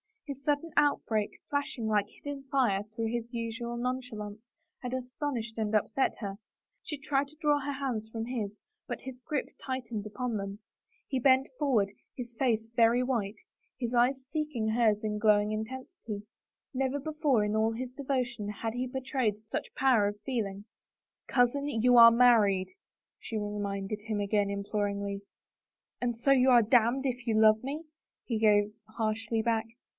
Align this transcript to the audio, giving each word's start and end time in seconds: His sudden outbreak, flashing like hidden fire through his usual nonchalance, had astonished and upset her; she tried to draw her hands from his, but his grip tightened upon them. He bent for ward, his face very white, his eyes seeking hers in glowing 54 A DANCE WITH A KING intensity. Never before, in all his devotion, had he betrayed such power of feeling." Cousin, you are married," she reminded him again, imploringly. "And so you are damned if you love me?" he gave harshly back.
His 0.25 0.43
sudden 0.45 0.71
outbreak, 0.77 1.31
flashing 1.49 1.87
like 1.87 2.07
hidden 2.07 2.43
fire 2.49 2.83
through 2.95 3.07
his 3.11 3.31
usual 3.33 3.75
nonchalance, 3.75 4.39
had 4.81 4.93
astonished 4.93 5.57
and 5.57 5.75
upset 5.75 6.15
her; 6.21 6.37
she 6.81 6.97
tried 6.97 7.27
to 7.27 7.35
draw 7.35 7.59
her 7.59 7.73
hands 7.73 8.09
from 8.09 8.25
his, 8.25 8.51
but 8.87 9.01
his 9.01 9.19
grip 9.21 9.49
tightened 9.63 10.07
upon 10.07 10.37
them. 10.37 10.59
He 11.07 11.19
bent 11.19 11.49
for 11.59 11.69
ward, 11.71 11.91
his 12.15 12.33
face 12.33 12.65
very 12.75 13.03
white, 13.03 13.35
his 13.77 13.93
eyes 13.93 14.25
seeking 14.29 14.69
hers 14.69 15.03
in 15.03 15.19
glowing 15.19 15.49
54 15.49 15.59
A 15.59 15.59
DANCE 15.59 15.67
WITH 15.67 15.69
A 15.69 16.07
KING 16.07 16.13
intensity. 16.15 16.29
Never 16.73 16.99
before, 16.99 17.43
in 17.43 17.55
all 17.55 17.73
his 17.73 17.91
devotion, 17.91 18.49
had 18.49 18.73
he 18.73 18.87
betrayed 18.87 19.35
such 19.49 19.75
power 19.75 20.07
of 20.07 20.19
feeling." 20.21 20.63
Cousin, 21.35 21.67
you 21.67 21.97
are 21.97 22.09
married," 22.09 22.69
she 23.19 23.37
reminded 23.37 23.99
him 24.03 24.21
again, 24.21 24.49
imploringly. 24.49 25.21
"And 26.01 26.15
so 26.15 26.31
you 26.31 26.49
are 26.49 26.63
damned 26.63 27.05
if 27.05 27.27
you 27.27 27.35
love 27.39 27.61
me?" 27.63 27.83
he 28.23 28.39
gave 28.39 28.73
harshly 28.97 29.41
back. 29.41 29.65